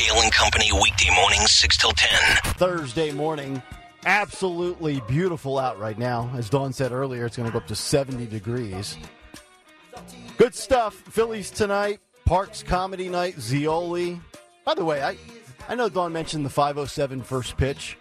Kale 0.00 0.22
and 0.22 0.32
Company 0.32 0.72
weekday 0.72 1.14
mornings 1.14 1.52
6 1.52 1.76
till 1.76 1.92
10. 1.92 2.36
Thursday 2.54 3.12
morning. 3.12 3.62
Absolutely 4.06 5.02
beautiful 5.06 5.58
out 5.58 5.78
right 5.78 5.98
now. 5.98 6.30
As 6.34 6.48
Dawn 6.48 6.72
said 6.72 6.90
earlier, 6.90 7.26
it's 7.26 7.36
going 7.36 7.46
to 7.46 7.52
go 7.52 7.58
up 7.58 7.66
to 7.66 7.74
70 7.74 8.24
degrees. 8.26 8.96
Good 10.38 10.54
stuff. 10.54 10.94
Phillies 10.94 11.50
tonight. 11.50 12.00
Parks 12.24 12.62
Comedy 12.62 13.10
Night. 13.10 13.36
Zioli. 13.36 14.18
By 14.64 14.72
the 14.72 14.86
way, 14.86 15.02
I, 15.02 15.18
I 15.68 15.74
know 15.74 15.90
Dawn 15.90 16.14
mentioned 16.14 16.46
the 16.46 16.50
507 16.50 17.20
first 17.20 17.58
pitch. 17.58 17.98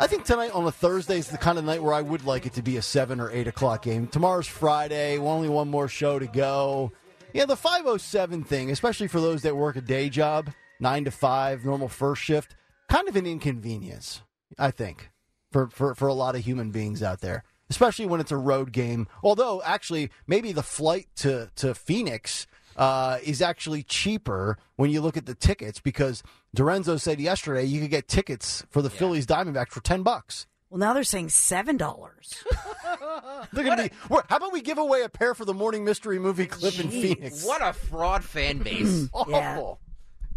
I 0.00 0.08
think 0.08 0.24
tonight 0.24 0.50
on 0.50 0.66
a 0.66 0.72
Thursday 0.72 1.18
is 1.18 1.28
the 1.28 1.38
kind 1.38 1.58
of 1.58 1.64
night 1.64 1.80
where 1.80 1.94
I 1.94 2.02
would 2.02 2.24
like 2.24 2.44
it 2.44 2.54
to 2.54 2.62
be 2.62 2.76
a 2.78 2.82
7 2.82 3.20
or 3.20 3.30
8 3.30 3.46
o'clock 3.46 3.82
game. 3.82 4.08
Tomorrow's 4.08 4.48
Friday. 4.48 5.16
Only 5.18 5.48
one 5.48 5.68
more 5.68 5.86
show 5.86 6.18
to 6.18 6.26
go. 6.26 6.90
Yeah, 7.32 7.44
the 7.44 7.56
507 7.56 8.42
thing, 8.42 8.72
especially 8.72 9.06
for 9.06 9.20
those 9.20 9.42
that 9.42 9.56
work 9.56 9.76
a 9.76 9.80
day 9.80 10.08
job, 10.08 10.50
9 10.80 11.04
to 11.04 11.10
5, 11.10 11.64
normal 11.64 11.88
first 11.88 12.22
shift, 12.22 12.54
kind 12.88 13.08
of 13.08 13.16
an 13.16 13.26
inconvenience, 13.26 14.22
I 14.58 14.70
think, 14.70 15.10
for, 15.52 15.68
for, 15.68 15.94
for 15.94 16.08
a 16.08 16.14
lot 16.14 16.34
of 16.34 16.44
human 16.44 16.70
beings 16.70 17.02
out 17.02 17.20
there, 17.20 17.44
especially 17.70 18.06
when 18.06 18.20
it's 18.20 18.32
a 18.32 18.36
road 18.36 18.72
game. 18.72 19.06
Although, 19.22 19.62
actually, 19.64 20.10
maybe 20.26 20.52
the 20.52 20.62
flight 20.62 21.06
to, 21.16 21.50
to 21.56 21.74
Phoenix 21.74 22.46
uh, 22.76 23.18
is 23.22 23.40
actually 23.40 23.82
cheaper 23.84 24.58
when 24.76 24.90
you 24.90 25.00
look 25.00 25.16
at 25.16 25.26
the 25.26 25.34
tickets 25.34 25.80
because 25.80 26.22
Dorenzo 26.56 27.00
said 27.00 27.20
yesterday 27.20 27.64
you 27.64 27.80
could 27.80 27.90
get 27.90 28.08
tickets 28.08 28.64
for 28.70 28.82
the 28.82 28.90
Phillies 28.90 29.26
Diamondbacks 29.26 29.70
for 29.70 29.80
10 29.80 30.02
bucks. 30.02 30.46
Well, 30.70 30.80
now 30.80 30.92
they're 30.92 31.04
saying 31.04 31.28
seven 31.28 31.76
dollars. 31.76 32.42
They're 33.52 33.64
gonna 33.64 33.84
be. 33.84 33.90
we're- 34.08 34.24
How 34.28 34.38
about 34.38 34.52
we 34.52 34.60
give 34.60 34.78
away 34.78 35.02
a 35.02 35.08
pair 35.08 35.32
for 35.36 35.44
the 35.44 35.54
morning 35.54 35.84
mystery 35.84 36.18
movie 36.18 36.46
clip 36.46 36.80
in 36.80 36.88
Phoenix? 36.88 37.44
What 37.46 37.62
a 37.62 37.72
fraud 37.72 38.24
fan 38.24 38.58
base. 38.58 39.08
Awful. 39.14 39.78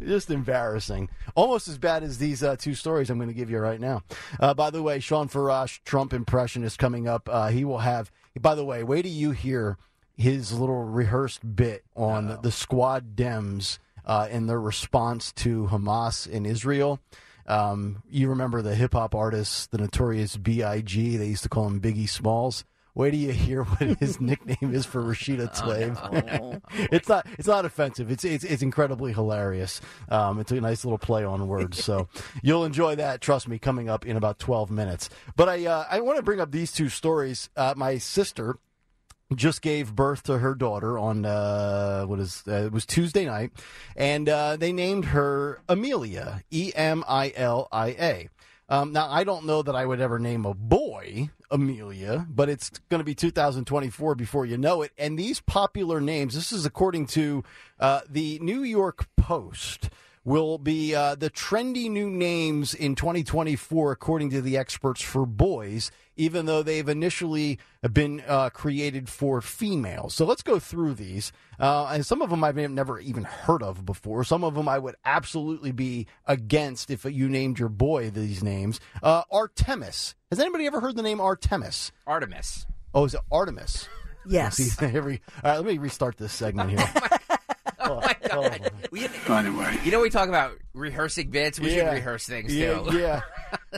Just 0.01 0.29
embarrassing. 0.29 1.09
Almost 1.35 1.67
as 1.67 1.77
bad 1.77 2.03
as 2.03 2.17
these 2.17 2.43
uh, 2.43 2.55
two 2.55 2.75
stories 2.75 3.09
I'm 3.09 3.17
going 3.17 3.29
to 3.29 3.33
give 3.33 3.49
you 3.49 3.59
right 3.59 3.79
now. 3.79 4.03
Uh, 4.39 4.53
by 4.53 4.69
the 4.69 4.83
way, 4.83 4.99
Shawn 4.99 5.27
Farash, 5.27 5.80
Trump 5.83 6.13
impression 6.13 6.63
is 6.63 6.77
coming 6.77 7.08
up. 7.08 7.27
Uh, 7.31 7.47
he 7.47 7.66
will 7.66 7.80
have. 7.80 8.11
By 8.39 8.55
the 8.55 8.66
way, 8.66 8.83
wait 8.83 9.03
till 9.03 9.11
you 9.11 9.31
hear 9.31 9.77
his 10.16 10.52
little 10.52 10.83
rehearsed 10.83 11.55
bit 11.55 11.83
on 11.95 12.39
the 12.41 12.52
Squad 12.52 13.16
Dems 13.16 13.80
uh, 14.05 14.27
and 14.30 14.49
their 14.49 14.59
response 14.59 15.31
to 15.33 15.67
Hamas 15.67 16.27
in 16.27 16.45
Israel. 16.45 17.00
Um, 17.47 18.03
you 18.09 18.29
remember 18.29 18.61
the 18.61 18.75
hip 18.75 18.94
hop 18.94 19.16
artist, 19.16 19.72
the 19.72 19.77
notorious 19.77 20.35
B.I.G. 20.35 21.17
They 21.17 21.27
used 21.27 21.44
to 21.44 21.50
call 21.50 21.67
him 21.67 21.79
Biggie 21.79 22.09
Smalls. 22.09 22.66
Wait 22.98 23.12
till 23.12 23.20
you 23.20 23.31
hear 23.31 23.64
what 23.64 24.00
his 24.00 24.20
nickname 24.22 24.73
is 24.73 24.84
for 24.84 25.03
Rashida 25.03 25.56
Tlaib. 25.56 26.62
it's 26.92 27.08
not 27.08 27.28
it's 27.38 27.48
not 27.48 27.64
offensive. 27.64 28.09
It's 28.09 28.26
it's, 28.26 28.44
it's 28.44 28.64
incredibly 28.64 29.14
hilarious. 29.14 29.81
Um, 30.09 30.40
it's 30.40 30.52
a 30.52 30.59
nice 30.59 30.84
little 30.84 30.98
play 30.98 31.23
on 31.23 31.48
words. 31.48 31.84
So 31.84 32.08
you'll 32.42 32.66
enjoy 32.66 32.95
that. 32.95 33.22
Trust 33.22 33.48
me. 33.48 33.59
Coming 33.59 33.88
up 33.88 34.03
in 34.03 34.18
about 34.18 34.40
twelve 34.40 34.72
minutes. 34.72 35.12
But 35.36 35.48
I 35.48 35.68
uh, 35.68 35.86
I 35.88 36.00
want 36.00 36.18
to 36.18 36.23
bring 36.23 36.40
up 36.40 36.52
these 36.52 36.72
two 36.72 36.90
stories. 36.90 37.52
Uh, 37.56 37.75
my 37.78 38.00
sister 38.00 38.58
just 39.36 39.62
gave 39.62 39.95
birth 39.95 40.23
to 40.23 40.40
her 40.40 40.56
daughter 40.56 40.98
on 40.98 41.23
uh, 41.23 42.03
what 42.06 42.20
is 42.20 42.42
uh, 42.48 42.66
it 42.66 42.72
was 42.72 42.88
Tuesday 42.88 43.25
night, 43.25 43.52
and 43.95 44.28
uh, 44.28 44.58
they 44.58 44.72
named 44.72 45.06
her 45.06 45.62
Amelia 45.70 46.42
E 46.50 46.72
M 46.75 47.03
I 47.08 47.31
L 47.36 47.68
I 47.72 47.90
A. 47.90 48.30
Um, 48.69 48.91
now 48.91 49.07
I 49.09 49.23
don't 49.23 49.45
know 49.45 49.61
that 49.61 49.75
I 49.75 49.85
would 49.85 50.01
ever 50.01 50.19
name 50.19 50.45
a 50.45 50.53
boy 50.53 51.29
Amelia, 51.49 52.27
but 52.29 52.49
it's 52.49 52.69
going 52.89 52.99
to 52.99 53.05
be 53.05 53.15
2024 53.15 54.15
before 54.15 54.45
you 54.45 54.57
know 54.57 54.81
it. 54.81 54.91
And 54.97 55.17
these 55.17 55.39
popular 55.39 56.01
names, 56.01 56.35
this 56.35 56.51
is 56.51 56.65
according 56.65 57.07
to 57.07 57.43
uh, 57.79 58.01
the 58.09 58.39
New 58.39 58.63
York 58.63 59.07
Post 59.15 59.89
will 60.28 60.58
be 60.58 60.94
uh, 60.94 61.16
the 61.16 61.30
trendy 61.30 61.89
new 61.89 62.09
names 62.09 62.73
in 62.73 62.95
2024, 62.95 63.94
according 63.94 64.30
to 64.30 64.42
the 64.42 64.58
experts 64.58 65.02
for 65.02 65.25
boys, 65.25 65.89
even 66.17 66.45
though 66.45 66.61
they've 66.61 66.89
initially 66.89 67.58
been 67.94 68.22
uh, 68.28 68.50
created 68.50 69.07
for 69.07 69.40
females. 69.40 70.13
So 70.13 70.25
let's 70.25 70.41
go 70.41 70.59
through 70.59 70.96
these. 70.96 71.31
Uh, 71.57 71.85
and 71.94 72.06
some 72.06 72.22
of 72.22 72.29
them 72.29 72.44
I've 72.44 72.57
never 72.57 73.00
even 73.00 73.24
heard 73.24 73.63
of 73.63 73.85
before. 73.85 74.25
Some 74.25 74.44
of 74.44 74.53
them 74.56 74.68
I 74.68 74.79
would 74.79 74.96
absolutely 75.06 75.72
be 75.72 76.07
against 76.25 76.91
if 76.91 77.06
you 77.06 77.30
named 77.30 77.57
your 77.57 77.69
boy 77.69 78.09
these 78.09 78.44
names. 78.44 78.81
Uh, 79.01 79.24
Artemis. 79.31 80.13
Has 80.30 80.41
anybody 80.41 80.66
ever 80.66 80.81
heard 80.81 80.97
the 80.97 81.03
name 81.03 81.22
Artemis? 81.22 81.94
Artemis. 82.06 82.68
Oh, 82.94 83.06
is 83.06 83.13
it 83.13 83.22
Artemis? 83.31 83.88
Yes. 84.28 84.57
See, 84.57 84.85
every, 84.85 85.22
all 85.41 85.51
right, 85.51 85.57
let 85.57 85.66
me 85.66 85.78
restart 85.78 86.18
this 86.18 86.34
segment 86.34 86.72
here. 86.72 87.09
Oh 87.98 88.02
my 88.02 88.16
god. 88.28 88.72
We, 88.92 89.08
Anyway. 89.30 89.78
You 89.84 89.92
know 89.92 90.00
we 90.02 90.09
talk 90.09 90.30
about 90.30 90.53
rehearsing 90.74 91.30
bits. 91.30 91.59
We 91.59 91.75
Yeah. 91.75 91.90
should 91.90 91.94
rehearse 91.96 92.25
things 92.25 92.56
yeah, 92.56 92.80
too. 92.80 92.98
Yeah. 92.98 93.22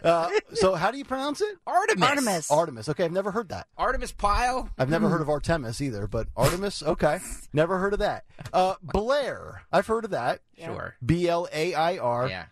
Uh, 0.03 0.30
so 0.53 0.75
how 0.75 0.92
do 0.92 0.97
you 0.97 1.03
pronounce 1.06 1.42
it? 1.42 1.56
Artemis. 1.68 2.08
Artemis. 2.08 2.52
Artemis. 2.52 2.90
Okay, 2.90 3.03
I've 3.06 3.12
never 3.12 3.31
heard 3.31 3.50
that. 3.50 3.68
Artimus 3.78 4.16
Pyle. 4.16 4.70
I've 4.78 4.90
never 4.90 5.09
heard 5.09 5.22
of 5.22 5.30
Artemis 5.30 5.81
either, 5.81 6.08
but 6.08 6.28
Artemis, 6.38 6.81
okay. 6.84 7.20
Never 7.53 7.80
heard 7.80 7.94
of 7.94 8.00
that. 8.00 8.24
Uh, 8.53 8.75
Blair, 8.81 9.64
I've 9.72 9.88
heard 9.88 10.06
of 10.06 10.12
that. 10.12 10.41
Sure. 10.58 10.96
B 11.06 11.28
L 11.28 11.47
A 11.52 11.74
I 11.74 11.97
R. 11.97 12.30
Yeah. 12.30 12.46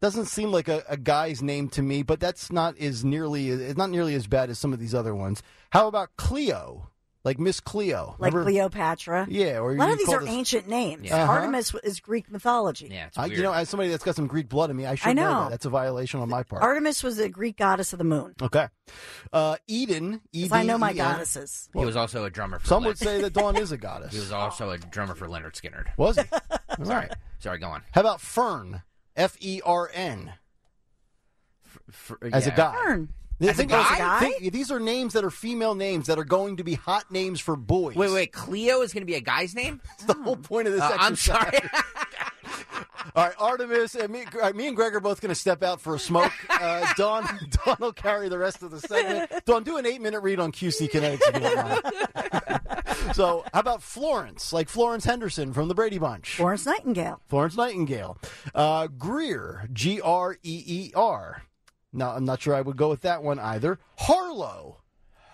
Doesn't 0.00 0.26
seem 0.26 0.50
like 0.52 0.68
a, 0.68 0.82
a 0.88 0.96
guy's 0.96 1.42
name 1.42 1.68
to 1.70 1.82
me, 1.82 2.02
but 2.02 2.20
that's 2.20 2.50
not 2.52 2.78
as 2.78 3.04
nearly 3.04 3.50
it's 3.50 3.76
not 3.76 3.90
nearly 3.90 4.14
as 4.14 4.26
bad 4.26 4.48
as 4.48 4.58
some 4.58 4.72
of 4.72 4.78
these 4.78 4.94
other 4.94 5.14
ones. 5.14 5.42
How 5.70 5.88
about 5.88 6.10
Cleo? 6.16 6.90
Like 7.28 7.38
Miss 7.38 7.60
Cleo. 7.60 8.16
Like 8.18 8.32
Ever- 8.32 8.42
Cleopatra. 8.44 9.26
Yeah, 9.28 9.58
or 9.58 9.72
a 9.72 9.74
lot 9.74 9.88
you 9.88 9.92
of 9.92 9.98
these 9.98 10.08
are 10.08 10.20
this- 10.20 10.30
ancient 10.30 10.66
names. 10.66 11.04
Yeah. 11.04 11.24
Uh-huh. 11.24 11.32
Artemis 11.32 11.74
is 11.84 12.00
Greek 12.00 12.30
mythology. 12.30 12.88
Yeah, 12.90 13.08
it's 13.08 13.18
I, 13.18 13.26
you 13.26 13.42
know, 13.42 13.52
as 13.52 13.68
somebody 13.68 13.90
that's 13.90 14.02
got 14.02 14.16
some 14.16 14.26
Greek 14.28 14.48
blood 14.48 14.70
in 14.70 14.76
me, 14.78 14.86
I 14.86 14.94
should 14.94 15.10
I 15.10 15.12
know. 15.12 15.30
know. 15.30 15.40
that. 15.44 15.50
That's 15.50 15.66
a 15.66 15.68
violation 15.68 16.20
on 16.20 16.30
my 16.30 16.42
part. 16.42 16.62
Artemis 16.62 17.02
was 17.02 17.18
the 17.18 17.28
Greek 17.28 17.58
goddess 17.58 17.92
of 17.92 17.98
the 17.98 18.04
moon. 18.06 18.34
okay. 18.40 18.68
Uh, 19.30 19.56
Eden. 19.66 20.22
E 20.32 20.48
'Cause 20.48 20.52
I 20.56 20.62
know 20.62 20.78
my 20.78 20.94
D 20.94 21.00
N. 21.00 21.04
goddesses. 21.12 21.68
He 21.74 21.84
was 21.84 21.96
also 21.96 22.24
a 22.24 22.30
drummer 22.30 22.58
for 22.60 22.66
Some 22.66 22.82
Lynyrd- 22.82 22.86
would 22.86 22.98
say 22.98 23.20
that 23.20 23.34
Dawn 23.34 23.56
is 23.58 23.72
a 23.72 23.76
goddess. 23.88 24.14
He 24.14 24.20
was 24.20 24.32
also 24.32 24.70
a 24.70 24.78
drummer 24.78 25.14
for 25.14 25.28
Lynyrd 25.28 25.52
Skynyrd. 25.52 25.88
Was 25.98 26.16
he? 26.16 26.22
Sorry. 26.84 27.08
Sorry, 27.40 27.58
go 27.58 27.68
on. 27.68 27.82
How 27.92 28.00
about 28.00 28.22
Fern? 28.22 28.80
F 29.16 29.36
E 29.40 29.60
R 29.66 29.90
N. 29.92 30.32
As 32.32 32.46
a 32.46 32.50
yeah. 32.50 32.56
guy. 32.56 32.72
Fern. 32.72 33.08
Th- 33.40 33.50
As 33.50 33.56
a 33.56 33.58
think- 33.58 33.70
guy? 33.70 34.18
think- 34.20 34.52
these 34.52 34.70
are 34.70 34.80
names 34.80 35.12
that 35.12 35.24
are 35.24 35.30
female 35.30 35.74
names 35.74 36.06
that 36.06 36.18
are 36.18 36.24
going 36.24 36.56
to 36.56 36.64
be 36.64 36.74
hot 36.74 37.10
names 37.10 37.40
for 37.40 37.56
boys. 37.56 37.94
Wait, 37.96 38.10
wait. 38.12 38.32
Cleo 38.32 38.80
is 38.82 38.92
going 38.92 39.02
to 39.02 39.06
be 39.06 39.14
a 39.14 39.20
guy's 39.20 39.54
name? 39.54 39.80
That's 39.98 40.04
the 40.04 40.22
whole 40.22 40.36
point 40.36 40.66
of 40.68 40.74
this 40.74 40.82
Uh, 40.82 40.96
I'm 40.98 41.16
sorry. 41.16 41.58
All 43.16 43.24
right, 43.24 43.34
Artemis 43.38 43.94
and 43.94 44.12
me, 44.12 44.24
uh, 44.42 44.52
me 44.52 44.66
and 44.68 44.76
Greg 44.76 44.94
are 44.94 45.00
both 45.00 45.20
going 45.20 45.30
to 45.30 45.34
step 45.34 45.62
out 45.62 45.80
for 45.80 45.94
a 45.94 45.98
smoke. 45.98 46.32
Uh, 46.50 46.92
Dawn, 46.96 47.24
Dawn 47.64 47.76
will 47.80 47.92
carry 47.92 48.28
the 48.28 48.38
rest 48.38 48.62
of 48.62 48.70
the 48.70 48.80
segment. 48.80 49.30
Dawn, 49.46 49.64
do 49.64 49.76
an 49.76 49.86
eight-minute 49.86 50.20
read 50.20 50.38
on 50.40 50.52
QC 50.52 50.90
Kinetics 50.90 51.20
if 51.28 51.34
you 51.34 51.40
don't 51.40 53.14
so, 53.14 53.44
how 53.54 53.60
about 53.60 53.82
Florence, 53.82 54.52
like 54.52 54.68
Florence 54.68 55.04
Henderson 55.04 55.52
from 55.52 55.68
the 55.68 55.74
Brady 55.74 55.98
Bunch? 55.98 56.34
Florence 56.36 56.66
Nightingale. 56.66 57.20
Florence 57.28 57.56
Nightingale. 57.56 58.18
Uh, 58.54 58.86
Greer, 58.86 59.68
G 59.72 60.00
R 60.00 60.34
E 60.42 60.62
E 60.66 60.92
R. 60.94 61.42
No, 61.92 62.08
I'm 62.10 62.24
not 62.24 62.40
sure 62.42 62.54
I 62.54 62.60
would 62.60 62.76
go 62.76 62.88
with 62.88 63.02
that 63.02 63.22
one 63.22 63.38
either. 63.38 63.78
Harlow, 63.96 64.82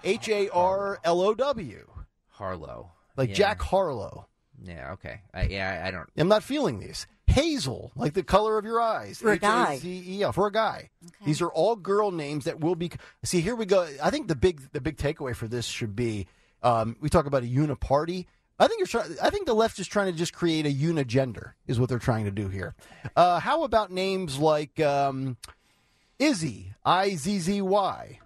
H 0.03 0.28
A 0.28 0.48
R 0.50 1.00
L 1.04 1.20
O 1.20 1.34
W. 1.34 1.87
Harlow. 2.28 2.92
Like 3.16 3.31
Yeah. 3.31 3.34
Jack 3.34 3.62
Harlow. 3.62 4.26
Yeah, 4.62 4.92
okay. 4.92 5.20
I, 5.32 5.42
yeah, 5.44 5.82
I 5.87 5.91
don't. 5.91 6.09
I'm 6.16 6.28
not 6.28 6.42
feeling 6.42 6.78
these. 6.78 7.06
Hazel, 7.26 7.91
like 7.97 8.12
the 8.15 8.22
color 8.22 8.56
of 8.59 8.65
your 8.65 8.81
eyes. 8.81 9.19
For 9.19 9.32
a 9.32 9.38
guy. 9.38 9.75
H-A-Z-E-L, 9.75 10.32
for 10.32 10.47
a 10.47 10.53
guy. 10.53 10.91
These 11.25 11.41
are 11.42 11.48
all 11.48 11.75
girl 11.75 12.10
names 12.12 12.44
that 12.44 12.60
will 12.60 12.75
be. 12.76 12.91
See, 13.25 13.41
here 13.41 13.56
we 13.56 13.66
go. 13.66 13.88
I 14.03 14.10
think 14.10 14.28
the 14.28 14.36
big 14.36 14.60
the 14.72 14.81
big 14.81 14.97
takeaway 14.97 15.34
for 15.34 15.48
this 15.48 15.66
should 15.66 15.97
be 15.97 16.26
um, 16.62 16.97
we 17.00 17.09
talk 17.09 17.26
about 17.26 17.42
a 17.42 17.47
uniparty. 17.47 18.26
I 18.59 18.69
think 18.69 18.78
you're 18.78 18.86
trying. 18.86 19.16
I 19.21 19.31
think 19.31 19.47
the 19.47 19.54
left 19.54 19.78
is 19.81 19.88
trying 19.88 20.12
to 20.12 20.16
just 20.19 20.32
create 20.32 20.66
a 20.66 20.71
unigender 20.71 21.53
is 21.66 21.81
what 21.81 21.88
they're 21.88 21.98
trying 21.98 22.25
to 22.26 22.31
do 22.31 22.48
here. 22.48 22.75
Uh, 23.16 23.41
how 23.41 23.65
about 23.65 23.91
names 23.91 24.39
like 24.39 24.78
um, 24.80 25.36
Izzy 26.19 26.72
I 26.84 27.16
Z 27.16 27.39
Z 27.41 27.63
Y? 27.63 28.19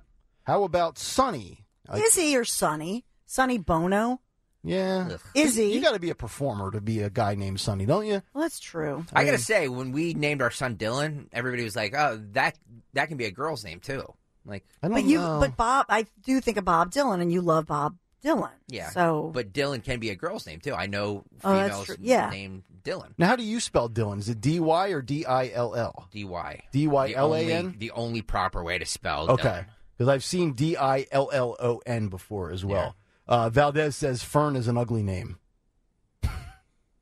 How 0.45 0.63
about 0.65 0.99
Sunny? 0.99 1.65
Like- 1.89 2.03
Izzy 2.03 2.37
or 2.37 2.45
Sonny? 2.45 3.05
Sonny 3.27 3.59
Bono? 3.59 4.21
yeah, 4.65 5.17
Izzy. 5.35 5.67
You 5.69 5.81
got 5.81 5.93
to 5.93 6.01
be 6.01 6.11
a 6.11 6.15
performer 6.15 6.71
to 6.73 6.81
be 6.81 7.01
a 7.01 7.09
guy 7.11 7.35
named 7.37 7.61
Sunny, 7.61 7.87
don't 7.87 8.07
you? 8.07 8.23
Well, 8.35 8.43
that's 8.43 8.59
true. 8.61 9.05
I 9.13 9.25
gotta 9.25 9.39
say, 9.39 9.69
when 9.69 9.93
we 9.93 10.15
named 10.15 10.43
our 10.43 10.51
son 10.51 10.77
Dylan, 10.77 11.29
everybody 11.33 11.63
was 11.65 11.77
like, 11.77 11.95
"Oh, 11.97 12.21
that 12.33 12.59
that 12.95 13.09
can 13.09 13.17
be 13.17 13.27
a 13.27 13.31
girl's 13.31 13.65
name 13.65 13.81
too." 13.81 14.03
Like, 14.45 14.65
I 14.83 14.89
don't 14.89 14.95
But 14.95 15.05
you, 15.05 15.19
know. 15.19 15.39
but 15.41 15.57
Bob, 15.57 15.87
I 15.89 16.07
do 16.25 16.41
think 16.41 16.57
of 16.57 16.65
Bob 16.65 16.91
Dylan, 16.91 17.21
and 17.21 17.31
you 17.33 17.41
love 17.41 17.67
Bob 17.67 17.97
Dylan. 18.25 18.51
yeah. 18.69 18.91
So, 18.91 19.31
but 19.33 19.53
Dylan 19.53 19.83
can 19.85 20.01
be 20.01 20.11
a 20.11 20.17
girl's 20.17 20.47
name 20.47 20.61
too. 20.61 20.75
I 20.75 20.87
know 20.87 21.25
Oh, 21.45 21.53
that's 21.55 21.69
females 21.71 21.87
true. 21.87 21.97
Yeah. 22.01 22.31
named 22.31 22.65
Dylan. 22.83 23.13
now, 23.19 23.29
how 23.29 23.37
do 23.37 23.43
you 23.45 23.61
spell 23.61 23.89
Dylan? 23.89 24.19
Is 24.19 24.29
it 24.29 24.41
D 24.41 24.59
Y 24.61 24.89
or 24.89 25.03
D 25.03 25.25
I 25.25 25.49
L 25.55 25.75
L? 25.75 26.09
D 26.11 26.25
Y. 26.25 26.63
D 26.73 26.89
Y 26.89 27.07
The 27.09 27.15
only- 27.17 27.53
N? 27.53 27.75
The 27.79 27.91
only 27.93 28.23
proper 28.23 28.63
way 28.65 28.79
to 28.79 28.87
spell. 28.87 29.31
Okay. 29.31 29.65
Because 29.97 30.09
I've 30.09 30.25
seen 30.25 30.53
D 30.53 30.77
I 30.77 31.07
L 31.13 31.31
L 31.33 31.57
O 31.61 31.81
N 31.87 32.09
before 32.09 32.51
as 32.51 32.65
well. 32.65 32.97
Uh, 33.27 33.51
Valdez 33.51 33.95
says 33.95 34.23
Fern 34.23 34.57
is 34.57 34.69
an 34.69 34.77
ugly 34.79 35.03
name. 35.03 35.39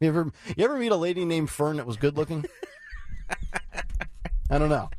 you 0.01 0.09
ever 0.09 0.33
you 0.57 0.65
ever 0.65 0.77
meet 0.77 0.93
a 0.93 0.97
lady 0.97 1.25
named 1.25 1.49
Fern 1.51 1.77
that 1.77 1.87
was 1.87 1.97
good 1.97 2.17
looking? 2.17 2.45
I 4.51 4.59
don't 4.59 4.69
know. 4.69 4.91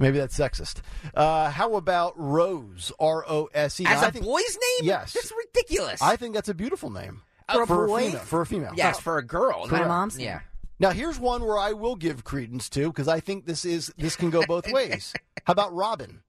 Maybe 0.00 0.18
that's 0.18 0.38
sexist. 0.38 0.80
Uh, 1.14 1.50
how 1.50 1.74
about 1.74 2.14
Rose? 2.16 2.92
R 3.00 3.24
O 3.28 3.48
S 3.52 3.80
E. 3.80 3.86
As 3.86 4.00
Now, 4.00 4.06
I 4.06 4.08
a 4.08 4.12
think- 4.12 4.24
boy's 4.24 4.56
name? 4.80 4.86
Yes. 4.88 5.12
That's 5.12 5.32
ridiculous. 5.68 6.02
I 6.02 6.16
think 6.16 6.34
that's 6.34 6.48
a 6.48 6.54
beautiful 6.54 6.90
name 6.90 7.22
For 7.52 7.62
a 7.62 7.66
boy? 7.66 8.06
female. 8.06 8.20
For 8.20 8.40
a 8.42 8.46
female. 8.46 8.72
yes, 8.76 8.96
oh. 8.98 9.00
for 9.02 9.18
a 9.18 9.22
girl. 9.24 9.66
My 9.68 9.84
mom's 9.86 10.16
name. 10.18 10.26
Yeah. 10.26 10.40
Now 10.80 10.90
here's 10.90 11.18
one 11.18 11.42
where 11.44 11.58
I 11.58 11.72
will 11.72 11.96
give 11.96 12.22
credence 12.24 12.68
to 12.70 12.86
because 12.88 13.08
I 13.08 13.20
think 13.20 13.46
this 13.46 13.64
is 13.64 13.92
this 13.98 14.14
can 14.16 14.30
go 14.30 14.44
both 14.46 14.70
ways. 14.70 15.12
How 15.44 15.52
about 15.52 15.74
Robin? 15.74 16.22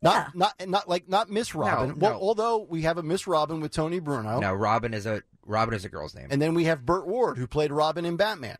Not 0.00 0.34
not 0.36 0.54
not 0.68 0.88
like 0.88 1.08
not 1.08 1.30
Miss 1.30 1.54
Robin. 1.54 1.88
No, 1.90 1.94
well, 1.96 2.12
no. 2.12 2.18
although 2.20 2.58
we 2.68 2.82
have 2.82 2.98
a 2.98 3.02
Miss 3.02 3.26
Robin 3.26 3.60
with 3.60 3.72
Tony 3.72 3.98
Bruno, 4.00 4.38
No, 4.38 4.52
Robin 4.52 4.92
is 4.94 5.06
a 5.06 5.22
Robin 5.46 5.74
is 5.74 5.84
a 5.84 5.88
girl's 5.88 6.14
name. 6.14 6.28
and 6.30 6.40
then 6.40 6.54
we 6.54 6.64
have 6.64 6.84
Burt 6.86 7.06
Ward 7.06 7.36
who 7.38 7.46
played 7.46 7.72
Robin 7.72 8.04
in 8.04 8.16
Batman. 8.16 8.58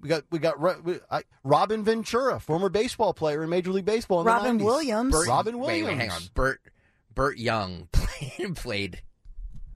We 0.00 0.08
got 0.08 0.24
we 0.30 0.38
got 0.38 0.58
we- 0.82 0.98
I- 1.10 1.24
Robin 1.44 1.84
Ventura, 1.84 2.40
former 2.40 2.70
baseball 2.70 3.12
player 3.12 3.44
in 3.44 3.50
Major 3.50 3.70
League 3.72 3.84
Baseball. 3.84 4.20
In 4.22 4.26
Robin 4.26 4.56
the 4.56 4.64
90s. 4.64 4.66
Williams. 4.66 5.12
Burt, 5.12 5.28
Robin 5.28 5.58
Wait, 5.58 5.82
Williams. 5.82 5.88
wait, 5.88 5.98
hang 5.98 6.10
on. 6.10 6.22
Burt 6.34 6.60
Burt 7.14 7.36
Young 7.38 7.88
played. 7.92 8.56
played 8.56 9.02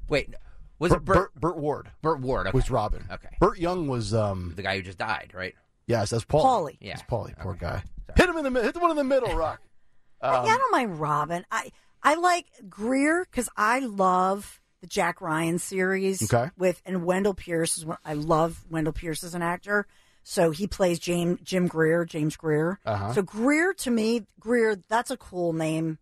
wait, 0.08 0.34
was 0.78 0.90
Burt, 0.90 0.98
it 1.00 1.04
Bert, 1.04 1.16
Burt, 1.16 1.34
Burt 1.40 1.56
Ward 1.58 1.90
Burt 2.02 2.20
Ward? 2.20 2.46
Okay. 2.48 2.56
was 2.56 2.70
Robin. 2.70 3.04
Okay. 3.10 3.28
Burt 3.40 3.58
Young 3.58 3.86
was 3.88 4.12
um 4.14 4.52
the 4.56 4.62
guy 4.62 4.76
who 4.76 4.82
just 4.82 4.98
died, 4.98 5.32
right? 5.34 5.54
yes, 5.86 6.10
that's 6.10 6.24
Paul. 6.24 6.44
Paulie. 6.44 6.76
Yeah. 6.80 6.94
That's 6.96 7.08
Paulie. 7.08 7.38
Poor 7.38 7.52
Okay. 7.52 7.60
guy. 7.66 7.82
Sorry. 8.06 8.16
Hit 8.16 8.28
him 8.30 8.36
in 8.38 8.44
the 8.44 8.50
mid- 8.50 8.64
hit 8.64 8.74
the 8.74 8.80
one 8.80 8.90
in 8.90 8.96
the 8.96 9.04
middle, 9.04 9.34
Rock. 9.36 9.60
I- 10.20 10.28
Um, 10.36 10.46
I 10.46 10.56
don't 10.56 10.72
mind 10.72 10.98
Robin. 11.00 11.44
I 11.50 11.70
I 12.02 12.14
like 12.16 12.46
Greer 12.68 13.24
because 13.30 13.48
I 13.56 13.80
love 13.80 14.60
the 14.80 14.86
Jack 14.86 15.20
Ryan 15.20 15.58
series. 15.58 16.22
Okay. 16.22 16.50
With 16.58 16.80
and 16.84 17.04
Wendell 17.04 17.34
Pierce 17.34 17.76
is 17.78 17.84
one. 17.86 17.98
I 18.04 18.14
love 18.14 18.64
Wendell 18.70 18.92
Pierce 18.92 19.22
as 19.24 19.34
an 19.34 19.42
actor. 19.42 19.86
So 20.26 20.50
he 20.52 20.66
plays 20.66 20.98
James 20.98 21.38
Jim 21.42 21.66
Greer, 21.66 22.04
James 22.06 22.36
Greer. 22.36 22.78
Uh-huh. 22.86 23.12
So 23.12 23.20
Greer 23.22 23.74
to 23.74 23.90
me, 23.90 24.26
Greer, 24.40 24.76
that's 24.88 25.10
a 25.10 25.18
cool 25.18 25.52
name. 25.52 25.98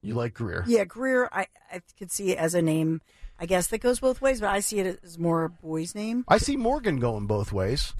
You 0.00 0.14
like 0.14 0.32
Greer? 0.34 0.64
Yeah, 0.66 0.84
Greer, 0.84 1.28
I 1.32 1.48
I 1.70 1.82
could 1.98 2.10
see 2.10 2.30
it 2.32 2.38
as 2.38 2.54
a 2.54 2.62
name. 2.62 3.02
I 3.38 3.46
guess 3.46 3.68
that 3.68 3.78
goes 3.78 4.00
both 4.00 4.20
ways, 4.20 4.40
but 4.40 4.50
I 4.50 4.60
see 4.60 4.80
it 4.80 5.00
as 5.04 5.18
more 5.18 5.44
a 5.44 5.48
boy's 5.48 5.94
name. 5.94 6.24
I 6.28 6.38
see 6.38 6.56
Morgan 6.56 6.98
going 6.98 7.26
both 7.26 7.52
ways. 7.52 7.94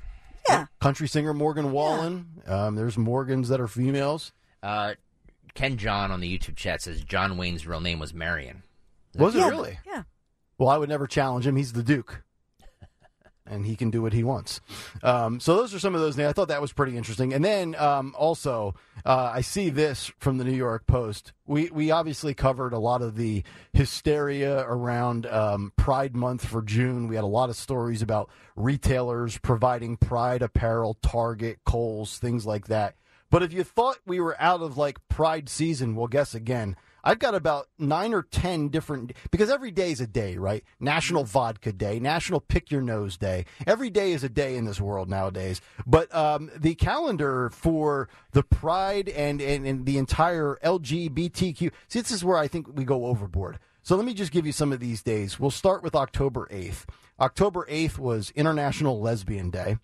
Yeah. 0.48 0.66
Country 0.80 1.06
singer 1.06 1.34
Morgan 1.34 1.72
Wallen. 1.72 2.26
Um, 2.46 2.74
there's 2.74 2.96
Morgans 2.98 3.48
that 3.48 3.60
are 3.60 3.68
females. 3.68 4.32
Uh, 4.62 4.94
Ken 5.54 5.76
John 5.76 6.10
on 6.10 6.20
the 6.20 6.38
YouTube 6.38 6.56
chat 6.56 6.82
says 6.82 7.02
John 7.02 7.36
Wayne's 7.36 7.66
real 7.66 7.80
name 7.80 7.98
was 7.98 8.14
Marion. 8.14 8.62
Was 9.16 9.34
it 9.34 9.38
yeah, 9.38 9.48
really? 9.48 9.78
Yeah. 9.86 10.02
Well, 10.56 10.68
I 10.68 10.76
would 10.76 10.88
never 10.88 11.06
challenge 11.06 11.46
him. 11.46 11.56
He's 11.56 11.72
the 11.72 11.82
Duke. 11.82 12.22
And 13.50 13.64
he 13.64 13.76
can 13.76 13.90
do 13.90 14.02
what 14.02 14.12
he 14.12 14.22
wants. 14.22 14.60
Um, 15.02 15.40
so 15.40 15.56
those 15.56 15.74
are 15.74 15.78
some 15.78 15.94
of 15.94 16.00
those 16.00 16.16
names. 16.16 16.28
I 16.28 16.32
thought 16.32 16.48
that 16.48 16.60
was 16.60 16.72
pretty 16.72 16.96
interesting. 16.96 17.32
And 17.32 17.44
then 17.44 17.74
um, 17.76 18.14
also, 18.16 18.74
uh, 19.06 19.30
I 19.34 19.40
see 19.40 19.70
this 19.70 20.12
from 20.18 20.38
the 20.38 20.44
New 20.44 20.56
York 20.56 20.86
Post. 20.86 21.32
We 21.46 21.70
we 21.70 21.90
obviously 21.90 22.34
covered 22.34 22.72
a 22.72 22.78
lot 22.78 23.00
of 23.00 23.16
the 23.16 23.42
hysteria 23.72 24.60
around 24.60 25.26
um, 25.26 25.72
Pride 25.76 26.14
Month 26.14 26.44
for 26.44 26.62
June. 26.62 27.08
We 27.08 27.14
had 27.14 27.24
a 27.24 27.28
lot 27.28 27.48
of 27.48 27.56
stories 27.56 28.02
about 28.02 28.28
retailers 28.54 29.38
providing 29.38 29.96
Pride 29.96 30.42
apparel, 30.42 30.98
Target, 31.02 31.60
Kohl's, 31.64 32.18
things 32.18 32.44
like 32.44 32.66
that. 32.66 32.96
But 33.30 33.42
if 33.42 33.52
you 33.52 33.62
thought 33.62 33.98
we 34.06 34.20
were 34.20 34.36
out 34.40 34.60
of 34.60 34.76
like 34.76 34.98
Pride 35.08 35.48
season, 35.48 35.94
well, 35.94 36.06
guess 36.06 36.34
again. 36.34 36.76
I've 37.04 37.18
got 37.18 37.34
about 37.34 37.68
nine 37.78 38.12
or 38.12 38.22
ten 38.22 38.68
different 38.68 39.12
because 39.30 39.50
every 39.50 39.70
day 39.70 39.90
is 39.92 40.00
a 40.00 40.06
day, 40.06 40.36
right? 40.36 40.64
National 40.80 41.24
Vodka 41.24 41.72
Day, 41.72 41.98
National 41.98 42.40
Pick 42.40 42.70
Your 42.70 42.82
Nose 42.82 43.16
Day. 43.16 43.44
Every 43.66 43.90
day 43.90 44.12
is 44.12 44.24
a 44.24 44.28
day 44.28 44.56
in 44.56 44.64
this 44.64 44.80
world 44.80 45.08
nowadays. 45.08 45.60
But 45.86 46.14
um, 46.14 46.50
the 46.56 46.74
calendar 46.74 47.50
for 47.50 48.08
the 48.32 48.42
Pride 48.42 49.08
and, 49.08 49.40
and 49.40 49.66
and 49.66 49.86
the 49.86 49.98
entire 49.98 50.58
LGBTQ. 50.64 51.70
See, 51.88 52.00
this 52.00 52.10
is 52.10 52.24
where 52.24 52.38
I 52.38 52.48
think 52.48 52.66
we 52.76 52.84
go 52.84 53.06
overboard. 53.06 53.58
So 53.82 53.96
let 53.96 54.04
me 54.04 54.14
just 54.14 54.32
give 54.32 54.46
you 54.46 54.52
some 54.52 54.72
of 54.72 54.80
these 54.80 55.02
days. 55.02 55.40
We'll 55.40 55.50
start 55.50 55.82
with 55.82 55.94
October 55.94 56.48
eighth. 56.50 56.86
October 57.20 57.64
eighth 57.68 57.98
was 57.98 58.30
International 58.30 59.00
Lesbian 59.00 59.50
Day. 59.50 59.78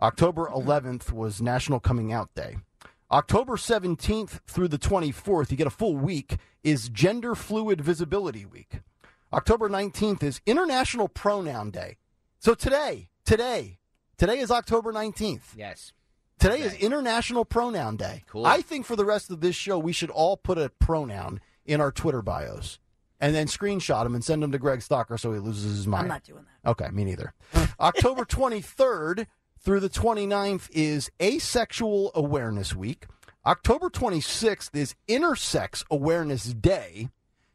October 0.00 0.46
11th 0.54 1.10
was 1.10 1.40
National 1.40 1.80
Coming 1.80 2.12
Out 2.12 2.34
Day. 2.34 2.58
October 3.10 3.56
17th 3.56 4.40
through 4.48 4.66
the 4.66 4.78
24th, 4.78 5.52
you 5.52 5.56
get 5.56 5.66
a 5.66 5.70
full 5.70 5.94
week, 5.94 6.38
is 6.64 6.88
Gender 6.88 7.36
Fluid 7.36 7.80
Visibility 7.80 8.44
Week. 8.44 8.80
October 9.32 9.68
19th 9.68 10.24
is 10.24 10.40
International 10.44 11.06
Pronoun 11.06 11.70
Day. 11.70 11.98
So 12.40 12.54
today, 12.54 13.08
today, 13.24 13.78
today 14.16 14.40
is 14.40 14.50
October 14.50 14.92
19th. 14.92 15.54
Yes. 15.56 15.92
Today 16.40 16.60
is 16.60 16.74
International 16.74 17.44
Pronoun 17.44 17.96
Day. 17.96 18.24
Cool. 18.26 18.44
I 18.44 18.60
think 18.60 18.84
for 18.84 18.96
the 18.96 19.04
rest 19.04 19.30
of 19.30 19.40
this 19.40 19.54
show, 19.54 19.78
we 19.78 19.92
should 19.92 20.10
all 20.10 20.36
put 20.36 20.58
a 20.58 20.70
pronoun 20.80 21.40
in 21.64 21.80
our 21.80 21.92
Twitter 21.92 22.22
bios 22.22 22.80
and 23.20 23.36
then 23.36 23.46
screenshot 23.46 24.02
them 24.02 24.16
and 24.16 24.24
send 24.24 24.42
them 24.42 24.50
to 24.50 24.58
Greg 24.58 24.80
Stocker 24.80 25.18
so 25.18 25.32
he 25.32 25.38
loses 25.38 25.76
his 25.76 25.86
mind. 25.86 26.02
I'm 26.02 26.08
not 26.08 26.24
doing 26.24 26.44
that. 26.44 26.70
Okay, 26.70 26.90
me 26.90 27.04
neither. 27.04 27.34
October 27.78 28.24
23rd 28.24 29.26
through 29.66 29.80
the 29.80 29.90
29th 29.90 30.70
is 30.72 31.10
Asexual 31.20 32.12
Awareness 32.14 32.76
Week. 32.76 33.04
October 33.44 33.90
26th 33.90 34.70
is 34.76 34.94
Intersex 35.08 35.82
Awareness 35.90 36.44
Day. 36.54 37.08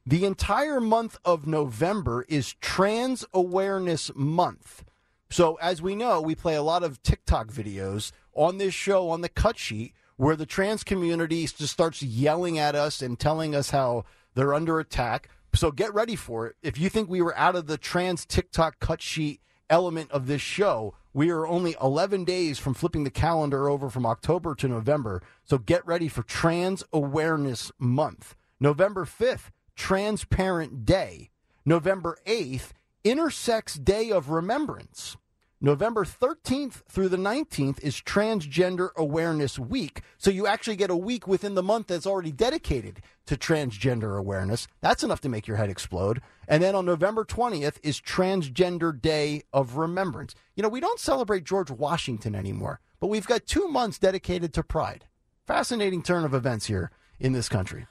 The 0.06 0.26
entire 0.26 0.82
month 0.82 1.18
of 1.24 1.48
November 1.48 2.26
is 2.28 2.56
Trans 2.60 3.24
Awareness 3.34 4.12
Month. 4.14 4.84
So, 5.30 5.56
as 5.62 5.82
we 5.82 5.96
know, 5.96 6.20
we 6.20 6.36
play 6.36 6.56
a 6.56 6.62
lot 6.62 6.84
of 6.84 7.02
TikTok 7.02 7.48
videos 7.48 8.12
on 8.34 8.58
this 8.58 8.74
show 8.74 9.08
on 9.10 9.22
the 9.22 9.30
cut 9.30 9.58
sheet 9.58 9.94
where 10.18 10.36
the 10.36 10.46
trans 10.46 10.84
community 10.84 11.44
just 11.46 11.72
starts 11.72 12.04
yelling 12.04 12.60
at 12.60 12.76
us 12.76 13.02
and 13.02 13.18
telling 13.18 13.56
us 13.56 13.70
how 13.70 14.04
they're 14.36 14.54
under 14.54 14.82
attack. 14.82 15.30
So, 15.56 15.72
get 15.72 15.94
ready 15.94 16.18
for 16.18 16.46
it. 16.48 16.58
If 16.62 16.78
you 16.78 16.90
think 16.90 17.10
we 17.10 17.22
were 17.22 17.38
out 17.38 17.56
of 17.56 17.68
the 17.68 17.78
trans 17.78 18.26
TikTok 18.26 18.82
cut 18.82 19.02
sheet 19.02 19.40
element 19.72 20.12
of 20.12 20.28
this 20.28 20.42
show, 20.42 20.94
we 21.14 21.32
are 21.32 21.48
only 21.48 21.76
11 21.82 22.26
days 22.26 22.60
from 22.60 22.76
flipping 22.76 23.04
the 23.04 23.10
calendar 23.10 23.68
over 23.68 23.90
from 23.90 24.06
October 24.06 24.54
to 24.56 24.68
November. 24.68 25.24
So, 25.44 25.58
get 25.58 25.86
ready 25.88 26.08
for 26.08 26.22
Trans 26.22 26.84
Awareness 26.94 27.72
Month. 27.80 28.36
November 28.60 29.06
5th, 29.06 29.50
Transparent 29.76 30.86
Day. 30.86 31.32
November 31.66 32.18
8th, 32.28 32.72
Intersex 33.04 33.84
Day 33.84 34.12
of 34.12 34.30
Remembrance. 34.30 35.18
November 35.64 36.04
13th 36.04 36.82
through 36.90 37.08
the 37.08 37.18
19th 37.18 37.80
is 37.82 38.02
Transgender 38.02 38.90
Awareness 38.98 39.60
Week. 39.60 40.02
So 40.18 40.32
you 40.32 40.48
actually 40.48 40.76
get 40.76 40.90
a 40.90 40.98
week 40.98 41.28
within 41.28 41.54
the 41.54 41.62
month 41.62 41.86
that's 41.86 42.08
already 42.08 42.32
dedicated 42.32 43.00
to 43.28 43.38
transgender 43.38 44.18
awareness. 44.18 44.68
That's 44.82 45.04
enough 45.04 45.22
to 45.22 45.30
make 45.30 45.46
your 45.46 45.58
head 45.58 45.70
explode. 45.70 46.20
And 46.48 46.64
then 46.64 46.74
on 46.74 46.86
November 46.86 47.24
20th 47.24 47.76
is 47.84 48.02
Transgender 48.02 49.00
Day 49.00 49.44
of 49.54 49.78
Remembrance. 49.78 50.34
You 50.56 50.64
know, 50.64 50.70
we 50.70 50.80
don't 50.80 51.00
celebrate 51.00 51.44
George 51.44 51.70
Washington 51.70 52.34
anymore, 52.34 52.80
but 53.00 53.08
we've 53.08 53.28
got 53.28 53.46
two 53.46 53.68
months 53.68 54.00
dedicated 54.00 54.54
to 54.56 54.64
pride. 54.64 55.06
Fascinating 55.46 56.02
turn 56.02 56.26
of 56.26 56.34
events 56.34 56.66
here 56.66 56.90
in 57.20 57.34
this 57.34 57.48
country. 57.48 57.86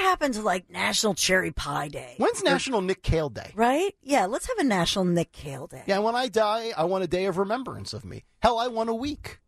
Whatever 0.00 0.10
happened 0.10 0.34
to 0.34 0.42
like 0.42 0.70
National 0.70 1.14
Cherry 1.14 1.50
Pie 1.52 1.88
Day? 1.88 2.14
When's 2.16 2.42
National 2.42 2.80
Nick 2.80 3.02
Cale 3.02 3.28
Day? 3.28 3.52
Right? 3.54 3.94
Yeah, 4.02 4.26
let's 4.26 4.46
have 4.48 4.56
a 4.58 4.64
National 4.64 5.04
Nick 5.04 5.30
Cale 5.32 5.66
Day. 5.66 5.82
Yeah, 5.86 5.98
when 5.98 6.14
I 6.14 6.28
die, 6.28 6.72
I 6.76 6.84
want 6.84 7.04
a 7.04 7.06
day 7.06 7.26
of 7.26 7.36
remembrance 7.36 7.92
of 7.92 8.04
me. 8.04 8.24
Hell, 8.40 8.58
I 8.58 8.68
want 8.68 8.88
a 8.88 8.94
week. 8.94 9.38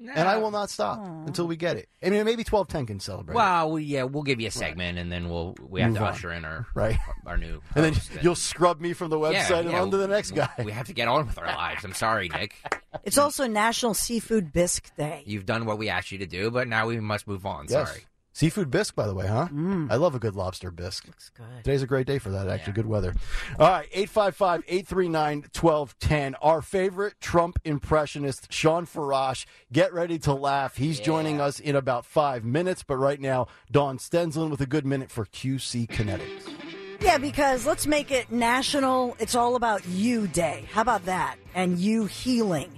And 0.00 0.28
I 0.28 0.36
will 0.36 0.52
not 0.52 0.70
stop 0.70 1.00
until 1.26 1.48
we 1.48 1.56
get 1.56 1.76
it. 1.76 1.88
I 2.00 2.06
mean, 2.06 2.24
maybe 2.24 2.44
1210 2.48 2.86
can 2.86 3.00
celebrate. 3.00 3.34
it, 3.34 3.36
Well, 3.36 3.72
we, 3.72 3.82
yeah, 3.82 4.04
we'll 4.04 4.22
give 4.22 4.40
you 4.40 4.46
a 4.46 4.50
segment, 4.52 4.96
and 4.96 5.10
then 5.10 5.28
we'll 5.28 5.56
we 5.60 5.80
have 5.80 5.90
Move 5.90 5.98
to 5.98 6.04
on. 6.04 6.12
usher 6.12 6.30
in 6.32 6.44
our 6.44 6.66
Right. 6.72 6.96
our 7.26 7.36
new. 7.36 7.60
and 7.74 7.84
then 7.84 7.92
host, 7.94 8.10
you'll 8.22 8.36
scrub 8.36 8.80
me 8.80 8.92
from 8.92 9.10
the 9.10 9.18
website 9.18 9.50
Yeah, 9.50 9.56
and 9.58 9.70
yeah, 9.72 9.82
on 9.82 9.90
to 9.90 9.96
the 9.96 10.06
next 10.06 10.30
guy. 10.30 10.48
We 10.64 10.70
have 10.70 10.86
to 10.86 10.92
get 10.94 11.08
on 11.08 11.26
with 11.26 11.36
our 11.36 11.46
lives. 11.46 11.84
I'm 11.84 11.94
sorry, 11.94 12.28
Nick. 12.30 12.54
It's 13.04 13.18
also 13.18 13.46
National 13.46 13.92
Seafood 13.92 14.50
Bisque 14.52 14.94
Day. 14.96 15.22
You've 15.26 15.44
done 15.44 15.66
what 15.66 15.76
we 15.78 15.88
asked 15.90 16.10
you 16.10 16.18
to 16.18 16.26
do, 16.26 16.50
but 16.50 16.68
now 16.68 16.86
we 16.86 16.98
must 17.00 17.26
move 17.28 17.44
on. 17.44 17.66
Yes. 17.68 17.88
Sorry. 17.88 18.04
Seafood 18.38 18.70
bisque, 18.70 18.94
by 18.94 19.08
the 19.08 19.14
way, 19.14 19.26
huh? 19.26 19.48
Mm. 19.52 19.90
I 19.90 19.96
love 19.96 20.14
a 20.14 20.20
good 20.20 20.36
lobster 20.36 20.70
bisque. 20.70 21.08
Looks 21.08 21.28
good. 21.30 21.64
Today's 21.64 21.82
a 21.82 21.88
great 21.88 22.06
day 22.06 22.20
for 22.20 22.30
that, 22.30 22.46
actually. 22.46 22.74
Good 22.74 22.86
weather. 22.86 23.12
All 23.58 23.66
right, 23.66 23.88
855 23.90 24.62
839 24.68 25.38
1210. 25.60 26.36
Our 26.36 26.62
favorite 26.62 27.14
Trump 27.20 27.58
impressionist, 27.64 28.52
Shawn 28.52 28.86
Farash. 28.86 29.44
Get 29.72 29.92
ready 29.92 30.20
to 30.20 30.34
laugh. 30.34 30.76
He's 30.76 31.00
joining 31.00 31.40
us 31.40 31.58
in 31.58 31.74
about 31.74 32.06
five 32.06 32.44
minutes, 32.44 32.84
but 32.84 32.98
right 32.98 33.20
now, 33.20 33.48
Dawn 33.72 33.98
Stensland 33.98 34.52
with 34.52 34.60
a 34.60 34.66
good 34.66 34.86
minute 34.86 35.10
for 35.10 35.24
QC 35.24 35.88
Kinetics. 35.88 36.48
Yeah, 37.00 37.18
because 37.18 37.66
let's 37.66 37.88
make 37.88 38.12
it 38.12 38.30
national. 38.30 39.16
It's 39.18 39.34
all 39.34 39.56
about 39.56 39.84
you 39.88 40.28
day. 40.28 40.68
How 40.70 40.82
about 40.82 41.06
that? 41.06 41.38
And 41.56 41.76
you 41.76 42.06
healing. 42.06 42.70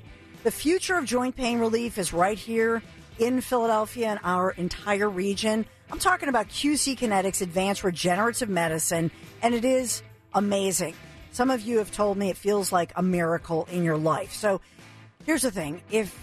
The 0.43 0.51
future 0.51 0.97
of 0.97 1.05
joint 1.05 1.37
pain 1.37 1.59
relief 1.59 1.99
is 1.99 2.15
right 2.15 2.39
here 2.39 2.83
in 3.21 3.43
Philadelphia 3.43 4.09
and 4.09 4.19
our 4.25 4.51
entire 4.53 5.09
region. 5.09 5.67
I'm 5.93 5.99
talking 5.99 6.29
about 6.29 6.49
QC 6.49 6.99
Kinetics 6.99 7.43
Advanced 7.43 7.85
Regenerative 7.85 8.49
Medicine, 8.49 9.11
and 9.43 9.55
it 9.55 9.65
is 9.65 10.03
amazing. 10.35 10.95
Some 11.31 11.51
of 11.51 11.61
you 11.61 11.79
have 11.79 11.93
told 11.93 12.17
me 12.17 12.31
it 12.31 12.37
feels 12.37 12.73
like 12.73 12.93
a 12.97 13.03
miracle 13.03 13.69
in 13.71 13.85
your 13.85 13.99
life. 13.99 14.33
So 14.33 14.61
here's 15.27 15.43
the 15.43 15.51
thing 15.51 15.83
if 15.91 16.17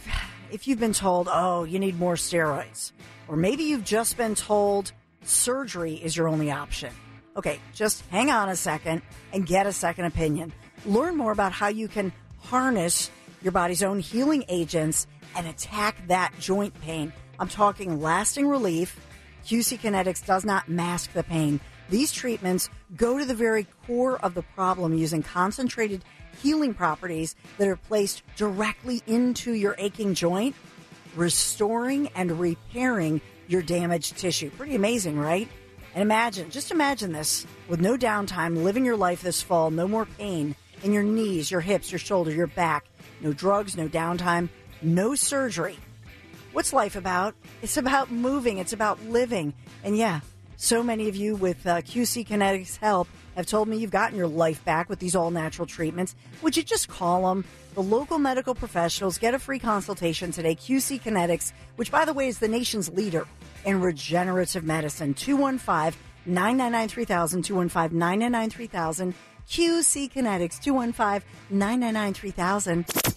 if 0.51 0.68
you've 0.68 0.80
been 0.80 0.94
told, 0.94 1.27
oh, 1.32 1.66
you 1.66 1.77
need 1.77 2.00
more 2.00 2.16
steroids, 2.16 2.92
or 3.27 3.36
maybe 3.36 3.63
you've 3.63 3.86
just 3.86 4.18
been 4.18 4.34
told 4.34 4.92
surgery 5.24 5.94
is 5.94 6.18
your 6.18 6.27
only 6.27 6.51
option. 6.51 6.94
Okay, 7.36 7.60
just 7.75 8.04
hang 8.08 8.32
on 8.32 8.50
a 8.50 8.56
second 8.56 9.04
and 9.32 9.46
get 9.46 9.68
a 9.68 9.72
second 9.72 10.06
opinion. 10.06 10.51
Learn 10.86 11.16
more 11.16 11.32
about 11.32 11.51
how 11.51 11.68
you 11.68 11.88
can 11.88 12.12
harness 12.39 13.12
your 13.44 13.51
body's 13.51 13.84
own 13.84 14.00
healing 14.00 14.44
agents 14.50 15.06
and 15.38 15.48
attack 15.48 15.96
that 16.08 16.34
joint 16.39 16.74
pain. 16.82 17.13
I'm 17.39 17.48
talking 17.48 18.01
lasting 18.01 18.48
relief. 18.48 19.00
QC 19.46 19.79
Kinetics 19.79 20.25
does 20.25 20.44
not 20.44 20.67
mask 20.67 21.13
the 21.13 21.24
pain. 21.24 21.62
These 21.89 22.12
treatments 22.12 22.70
go 22.98 23.17
to 23.17 23.24
the 23.24 23.36
very 23.36 23.65
core 23.86 24.17
of 24.17 24.34
the 24.34 24.41
problem 24.41 24.94
using 24.98 25.24
concentrated 25.24 26.03
healing 26.41 26.74
properties 26.74 27.36
that 27.58 27.67
are 27.67 27.77
placed 27.77 28.24
directly 28.36 29.01
into 29.08 29.53
your 29.53 29.75
aching 29.77 30.13
joint, 30.13 30.56
restoring 31.15 32.10
and 32.15 32.39
repairing 32.39 33.22
your 33.48 33.62
damaged 33.62 34.17
tissue. 34.17 34.50
Pretty 34.50 34.75
amazing, 34.75 35.17
right? 35.17 35.48
And 35.94 36.01
imagine, 36.01 36.50
just 36.50 36.72
imagine 36.72 37.13
this 37.13 37.48
with 37.70 37.79
no 37.79 37.98
downtime, 37.98 38.63
living 38.63 38.86
your 38.86 38.98
life 38.98 39.22
this 39.22 39.41
fall, 39.41 39.72
no 39.72 39.88
more 39.88 40.06
pain 40.06 40.56
in 40.84 40.94
your 40.94 41.03
knees, 41.03 41.50
your 41.50 41.62
hips, 41.62 41.91
your 41.91 42.00
shoulder, 42.00 42.32
your 42.32 42.48
back, 42.48 42.86
no 43.22 43.34
drugs, 43.34 43.77
no 43.77 43.88
downtime, 43.88 44.50
no 44.81 45.15
surgery. 45.15 45.77
What's 46.53 46.74
life 46.74 46.96
about? 46.96 47.36
It's 47.62 47.77
about 47.77 48.12
moving, 48.12 48.57
it's 48.57 48.74
about 48.74 49.03
living. 49.05 49.53
And 49.84 49.98
yeah, 49.98 50.22
so 50.55 50.81
many 50.81 51.07
of 51.07 51.15
you 51.15 51.36
with 51.36 51.65
uh, 51.67 51.81
QC 51.81 52.27
Kinetics 52.27 52.77
help 52.77 53.07
have 53.36 53.46
told 53.46 53.67
me 53.67 53.77
you've 53.77 53.91
gotten 53.91 54.17
your 54.17 54.27
life 54.27 54.65
back 54.65 54.89
with 54.89 54.98
these 54.98 55.15
all 55.15 55.29
natural 55.29 55.67
treatments. 55.67 56.15
Would 56.41 56.57
you 56.57 56.63
just 56.63 56.88
call 56.88 57.27
them? 57.27 57.46
The 57.75 57.84
local 57.84 58.17
medical 58.17 58.55
professionals 58.55 59.19
get 59.19 59.36
a 59.36 59.39
free 59.39 59.60
consultation 59.60 60.31
today. 60.31 60.55
QC 60.55 61.00
Kinetics, 61.00 61.51
which 61.75 61.91
by 61.91 62.05
the 62.05 62.13
way 62.13 62.27
is 62.27 62.39
the 62.39 62.48
nation's 62.48 62.89
leader 62.89 63.27
in 63.65 63.79
regenerative 63.79 64.63
medicine. 64.63 65.13
215 65.13 66.00
999 66.25 66.88
3000, 66.89 67.41
215 67.43 68.00
999 68.00 68.50
3000. 68.50 69.13
QC 69.48 70.12
Kinetics, 70.12 70.60
215 70.60 71.22
999 71.51 72.13
3000. 72.13 73.16